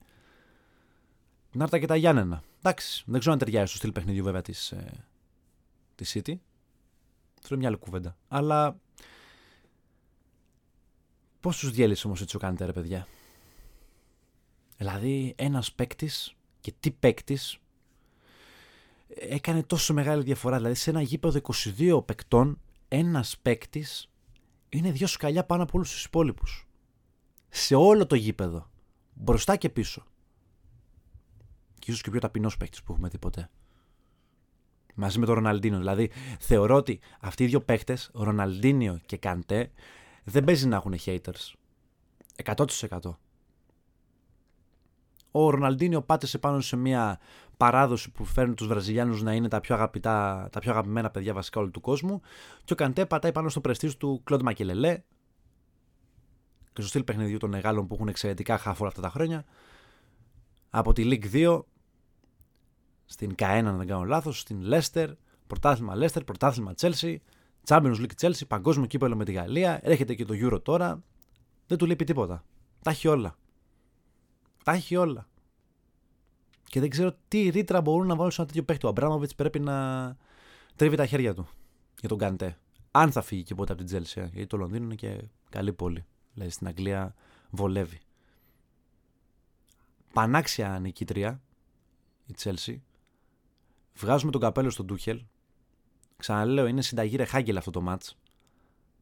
να 1.52 1.64
έρθει 1.64 1.80
και 1.80 1.86
τα 1.86 1.96
Γιάννενα. 1.96 2.44
Εντάξει, 2.60 3.04
δεν 3.08 3.20
ξέρω 3.20 3.34
αν 3.34 3.40
ταιριάζει 3.40 3.68
στο 3.68 3.78
στυλ 3.78 3.92
παιχνιδιού 3.92 4.24
βέβαια 4.24 4.42
της 4.42 4.72
ε, 4.72 5.06
της 5.96 6.12
City. 6.16 6.34
Αυτό 7.36 7.48
είναι 7.50 7.58
μια 7.58 7.68
άλλη 7.68 7.78
κουβέντα. 7.78 8.18
Αλλά 8.28 8.80
Πώς 11.40 11.58
τους 11.58 11.72
διέλυσε 11.72 12.08
όμως 12.08 12.22
έτσι 12.22 12.36
ο 12.36 12.40
Κάντε, 12.40 12.66
ρε 12.66 12.74
παιδιά; 12.74 13.08
Δηλαδή, 14.78 15.34
ένας 15.38 15.72
παίκτης 15.72 16.36
και 16.62 16.74
τι 16.80 16.92
παίκτης 16.92 17.60
έκανε 19.08 19.64
τόσο 19.64 19.94
μεγάλη 19.94 20.24
διαφορά. 20.24 20.58
Δηλαδή, 20.58 20.76
σε 20.76 20.90
ένα 20.90 21.02
γήπεδο 21.02 21.40
22 21.78 22.02
παικτών, 22.06 22.60
ένας 22.88 23.38
παίκτης 23.42 24.10
είναι 24.70 24.92
δύο 24.92 25.08
σκαλιά 25.08 25.44
πάνω 25.46 25.64
από 25.64 25.72
όλους 25.76 25.92
τους 25.92 26.06
υπόλοιπους. 26.06 26.68
Σε 27.50 27.76
όλο 27.76 28.06
το 28.06 28.16
γήπεδο. 28.16 28.70
Μπροστά 29.14 29.56
και 29.56 29.70
πίσω. 29.70 30.04
Και 31.80 31.92
ίσως 31.92 32.02
και 32.02 32.12
πιο 32.12 32.20
ταπεινός 32.20 32.58
παίκτης 32.58 32.84
που 32.84 32.92
έχουμε 32.92 33.08
δει 33.08 33.18
ποτέ. 33.18 33.50
Μαζί 34.96 35.20
με 35.20 35.26
τον 35.26 35.36
Ροναλντίνο. 35.36 35.78
Δηλαδή, 35.78 36.12
θεωρώ 36.40 36.76
ότι 36.76 37.00
αυτοί 37.20 37.44
οι 37.44 37.48
δύο 37.48 37.62
παίκτες, 37.62 38.10
Ροναλντίνιο 38.14 39.00
και 39.06 39.18
Καντέ, 39.18 39.72
δεν 40.24 40.44
παίζει 40.44 40.68
να 40.68 40.76
έχουν 40.76 40.96
haters. 41.06 41.54
100%. 42.44 42.66
Ο 45.32 45.50
Ροναλντίνιο 45.50 46.02
πάτησε 46.02 46.38
πάνω 46.38 46.60
σε 46.60 46.76
μια 46.76 47.20
παράδοση 47.58 48.12
που 48.12 48.26
φέρνει 48.26 48.54
τους 48.54 48.68
Βραζιλιάνους 48.68 49.22
να 49.22 49.34
είναι 49.34 49.48
τα 49.48 49.60
πιο, 49.60 49.76
αγαπητά, 49.76 50.48
τα 50.52 50.60
πιο 50.60 50.72
αγαπημένα 50.72 51.10
παιδιά 51.10 51.34
βασικά 51.34 51.60
όλου 51.60 51.72
του 51.72 51.82
κόσμου 51.82 52.22
και 52.64 52.74
ο 52.74 52.76
Καντέ 52.76 53.06
πατάει 53.06 53.32
πάνω 53.32 53.50
στο 53.50 53.62
πρεστής 53.62 53.98
του 53.98 54.22
Κλοντ 54.24 54.42
Μακελελέ 54.42 55.04
και 56.74 56.82
στο 56.82 56.88
στυλ 56.88 57.04
παιχνιδιού 57.04 57.38
των 57.38 57.50
μεγάλων 57.50 57.88
που 57.88 57.94
έχουν 57.94 58.08
εξαιρετικά 58.08 58.58
χάφ 58.58 58.80
όλα 58.80 58.90
αυτά 58.90 59.02
τα 59.02 59.10
χρόνια 59.10 59.46
από 60.70 60.94
τη 60.94 61.04
League 61.06 61.34
2 61.34 61.62
στην 63.06 63.36
K1 63.38 63.64
αν 63.66 63.78
δεν 63.78 63.88
κάνω 63.88 64.04
λάθος, 64.04 64.40
στην 64.40 64.62
Leicester, 64.72 65.08
πρωτάθλημα 65.48 65.94
Leicester, 65.96 66.26
πρωτάθλημα 66.26 66.74
Chelsea 66.82 67.16
Champions 67.70 67.96
League 67.96 68.22
Chelsea, 68.22 68.48
παγκόσμιο 68.48 68.86
κύπελο 68.88 69.16
με 69.16 69.26
τη 69.26 69.32
Γαλλία, 69.32 69.80
έρχεται 69.84 70.16
και 70.16 70.26
το 70.26 70.34
Euro 70.38 70.64
τώρα. 70.64 71.04
Δεν 71.68 71.78
του 71.78 71.86
λείπει 71.86 72.04
τίποτα. 72.04 72.44
Τα 72.82 72.92
έχει 72.92 73.08
όλα. 73.08 73.38
Τα 74.64 74.72
έχει 74.72 74.96
όλα. 74.96 75.28
Και 76.64 76.80
δεν 76.80 76.90
ξέρω 76.90 77.16
τι 77.28 77.50
ρήτρα 77.50 77.82
μπορούν 77.82 78.08
να 78.08 78.16
βάλουν 78.16 78.32
σε 78.32 78.42
ένα 78.42 78.50
τέτοιο 78.50 78.64
παίχτη. 78.64 78.86
Ο 78.86 78.90
Αμπράμοβιτ 78.90 79.30
πρέπει 79.36 79.60
να 79.60 80.18
τρίβει 80.76 80.96
τα 80.96 81.06
χέρια 81.06 81.34
του 81.34 81.48
για 82.00 82.10
τον 82.10 82.18
Καντέ. 82.18 82.58
Αν 82.92 83.12
θα 83.12 83.22
φύγει 83.22 83.44
και 83.44 83.56
ποτέ 83.56 83.74
από 83.74 83.84
την 83.84 83.98
Chelsea. 83.98 84.14
Γιατί 84.14 84.48
το 84.48 84.58
Λονδίνο 84.58 84.86
είναι 84.86 84.96
και 84.96 85.24
καλή 85.50 85.74
πόλη. 85.74 86.06
Δηλαδή 86.34 86.52
στην 86.52 86.68
Αγγλία 86.68 87.16
βολεύει. 87.50 88.00
Πανάξια 90.14 90.80
νικήτρια 90.80 91.42
η 92.26 92.34
Chelsea. 92.44 92.76
Βγάζουμε 93.96 94.32
τον 94.32 94.42
καπέλο 94.42 94.70
στον 94.70 94.86
Ντούχελ 94.86 95.22
Ξαναλέω, 96.20 96.68
είναι 96.68 96.82
συνταγή 96.82 97.16
ρεχάγγελ 97.16 97.58
αυτό 97.58 97.72
το 97.72 97.82
μάτς. 97.82 98.18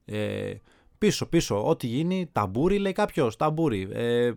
Ε, 0.06 0.53
πίσω, 0.97 1.25
πίσω, 1.25 1.67
ό,τι 1.67 1.88
γίνει, 1.88 2.30
ταμπούρι 2.32 2.77
λέει 2.77 2.91
κάποιος, 2.91 3.36
ταμπούρι. 3.36 3.88
Ε, 3.91 4.34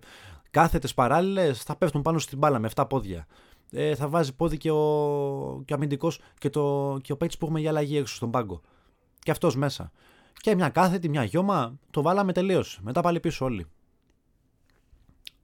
κάθετες 0.51 0.95
παράλληλες 0.95 1.63
θα 1.63 1.77
πέφτουν 1.77 2.03
πάνω 2.03 2.19
στην 2.19 2.39
μπάλα 2.39 2.59
με 2.59 2.71
7 2.75 2.85
πόδια. 2.89 3.27
Ε, 3.71 3.95
θα 3.95 4.09
βάζει 4.09 4.35
πόδι 4.35 4.57
και 4.57 4.71
ο, 4.71 5.63
και 5.65 5.73
ο 5.73 5.77
αμυντικός 5.77 6.21
και, 6.39 6.51
το, 6.51 6.97
και 7.03 7.13
ο 7.13 7.17
παίκτης 7.17 7.39
που 7.39 7.45
έχουμε 7.45 7.61
για 7.61 7.71
αλλαγή 7.71 7.97
έξω 7.97 8.15
στον 8.15 8.31
πάγκο. 8.31 8.61
Και 9.19 9.31
αυτός 9.31 9.57
μέσα. 9.57 9.93
Και 10.33 10.55
μια 10.55 10.69
κάθετη, 10.69 11.09
μια 11.09 11.25
γιώμα, 11.25 11.79
το 11.91 12.03
βάλαμε 12.03 12.33
τελείω. 12.33 12.65
Μετά 12.81 13.01
πάλι 13.01 13.21
πίσω 13.21 13.45
όλοι. 13.45 13.67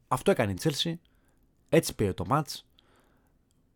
Αυτό 0.08 0.30
έκανε 0.30 0.50
η 0.50 0.54
Τσέλσι. 0.54 1.00
Έτσι 1.68 1.94
πήρε 1.94 2.12
το 2.12 2.24
μάτς. 2.26 2.66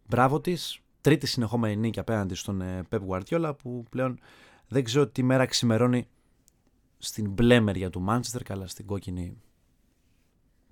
Μπράβο 0.06 0.40
της 0.40 0.80
τρίτη 1.00 1.26
συνεχόμενη 1.26 1.76
νίκη 1.76 1.98
απέναντι 1.98 2.34
στον 2.34 2.60
ε, 2.60 2.82
Pep 2.90 2.98
Guardiola 3.08 3.52
που 3.62 3.84
πλέον 3.90 4.18
δεν 4.68 4.84
ξέρω 4.84 5.06
τι 5.06 5.22
μέρα 5.22 5.46
ξημερώνει 5.46 6.08
στην 6.98 7.30
μπλε 7.30 7.60
μεριά 7.60 7.90
του 7.90 8.04
Manchester, 8.08 8.40
καλά 8.44 8.66
στην 8.66 8.86
κόκκινη 8.86 9.36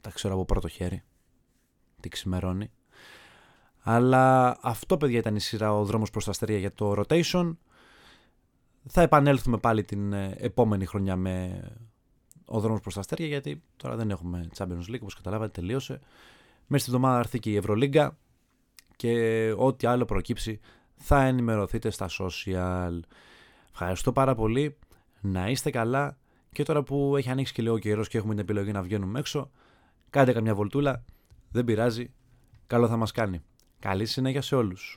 τα 0.00 0.10
ξέρω 0.10 0.34
από 0.34 0.44
πρώτο 0.44 0.68
χέρι 0.68 1.02
τι 2.00 2.08
ξημερώνει. 2.08 2.70
Αλλά 3.82 4.56
αυτό 4.62 4.96
παιδιά 4.96 5.18
ήταν 5.18 5.36
η 5.36 5.40
σειρά 5.40 5.74
ο 5.74 5.84
δρόμος 5.84 6.10
προς 6.10 6.24
τα 6.24 6.30
αστέρια 6.30 6.58
για 6.58 6.72
το 6.72 6.94
rotation. 6.96 7.56
Θα 8.86 9.02
επανέλθουμε 9.02 9.58
πάλι 9.58 9.84
την 9.84 10.12
ε, 10.12 10.34
επόμενη 10.38 10.86
χρονιά 10.86 11.16
με 11.16 11.62
ο 12.44 12.60
δρόμος 12.60 12.80
προς 12.80 12.94
τα 12.94 13.00
αστέρια 13.00 13.26
γιατί 13.26 13.62
τώρα 13.76 13.96
δεν 13.96 14.10
έχουμε 14.10 14.48
Champions 14.56 14.90
League 14.90 15.00
όπως 15.00 15.14
καταλάβατε 15.14 15.60
τελείωσε. 15.60 16.00
Μέσα 16.66 16.84
στην 16.84 16.94
εβδομάδα 16.94 17.18
έρθει 17.18 17.38
και 17.38 17.50
η 17.50 17.56
Ευρωλίγκα 17.56 18.18
και 18.98 19.54
ό,τι 19.56 19.86
άλλο 19.86 20.04
προκύψει 20.04 20.60
θα 20.94 21.24
ενημερωθείτε 21.24 21.90
στα 21.90 22.08
social. 22.18 23.00
Ευχαριστώ 23.70 24.12
πάρα 24.12 24.34
πολύ. 24.34 24.76
Να 25.20 25.48
είστε 25.48 25.70
καλά 25.70 26.18
και 26.52 26.62
τώρα 26.62 26.82
που 26.82 27.16
έχει 27.16 27.30
ανοίξει 27.30 27.52
και 27.52 27.62
λίγο 27.62 27.78
καιρός 27.78 28.08
και 28.08 28.18
έχουμε 28.18 28.34
την 28.34 28.42
επιλογή 28.42 28.72
να 28.72 28.82
βγαίνουμε 28.82 29.18
έξω, 29.18 29.50
κάντε 30.10 30.32
καμιά 30.32 30.54
βολτούλα. 30.54 31.04
Δεν 31.50 31.64
πειράζει. 31.64 32.10
Καλό 32.66 32.88
θα 32.88 32.96
μας 32.96 33.12
κάνει. 33.12 33.42
Καλή 33.78 34.06
συνέχεια 34.06 34.42
σε 34.42 34.56
όλους. 34.56 34.96